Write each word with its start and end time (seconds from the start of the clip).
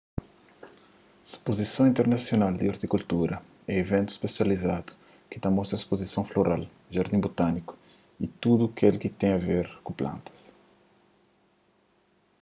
spozison 1.33 1.85
internasional 1.91 2.53
di 2.57 2.71
ortikultura 2.73 3.35
é 3.71 3.73
iventus 3.83 4.15
spesializadu 4.19 4.91
ki 5.29 5.37
ta 5.39 5.49
mostra 5.57 5.77
spozisons 5.85 6.29
floral 6.31 6.63
jardins 6.95 7.23
botániku 7.27 7.73
y 8.25 8.25
tudu 8.41 8.65
kel 8.79 8.95
ki 9.01 9.09
ten 9.19 9.31
a 9.37 9.39
ver 9.47 9.67
ku 9.85 9.91
plantas 9.99 10.39